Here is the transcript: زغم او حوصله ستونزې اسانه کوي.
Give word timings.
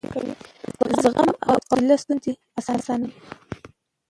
زغم 1.03 1.29
او 1.47 1.53
حوصله 1.65 1.95
ستونزې 2.03 2.31
اسانه 2.59 3.07
کوي. 3.11 3.15